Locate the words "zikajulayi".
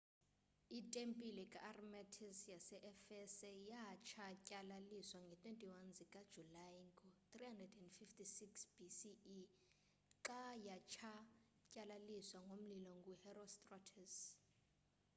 5.97-6.79